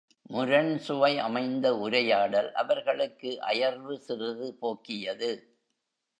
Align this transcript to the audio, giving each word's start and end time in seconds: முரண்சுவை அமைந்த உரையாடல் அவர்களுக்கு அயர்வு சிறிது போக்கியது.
முரண்சுவை 0.29 1.17
அமைந்த 1.19 1.77
உரையாடல் 1.77 2.51
அவர்களுக்கு 2.53 3.41
அயர்வு 3.41 3.99
சிறிது 3.99 4.55
போக்கியது. 4.59 5.31